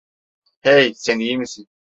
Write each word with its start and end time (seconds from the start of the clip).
Hey, 0.61 0.93
sen 0.95 1.19
iyi 1.19 1.37
misin? 1.37 1.67